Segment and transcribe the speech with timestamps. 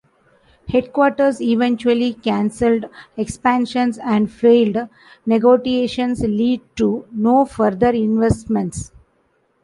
[0.69, 2.85] Headquarters eventually canceled
[3.17, 4.89] expansion and failed
[5.27, 8.91] negotiations lead to no further investments.